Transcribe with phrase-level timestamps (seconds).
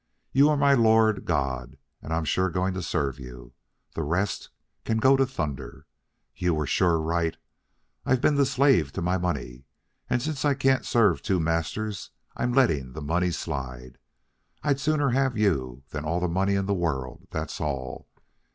[0.31, 3.53] You are my Lord God, and I'm sure going to serve you.
[3.93, 4.49] The rest
[4.83, 5.85] can go to thunder.
[6.35, 7.37] You were sure right.
[8.03, 9.65] I've been the slave to my money,
[10.09, 13.99] and since I can't serve two masters I'm letting the money slide.
[14.63, 18.07] I'd sooner have you than all the money in the world, that's all."